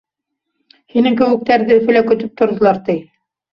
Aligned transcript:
Һинең 0.93 1.19
кеүектәрҙе 1.19 1.79
Өфөлә 1.83 2.03
көтөп 2.09 2.35
торҙолар, 2.43 2.83
ти! 2.91 2.99